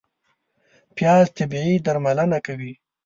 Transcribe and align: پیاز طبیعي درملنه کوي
پیاز 0.95 1.25
طبیعي 1.37 1.75
درملنه 1.85 2.39
کوي 2.45 2.73